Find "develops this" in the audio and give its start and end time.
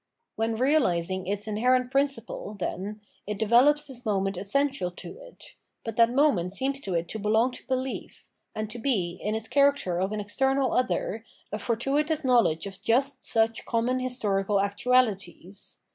3.37-4.03